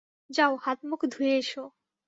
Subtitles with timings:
[0.29, 1.51] যাও, হাত-মুখ ধুয়ে এস।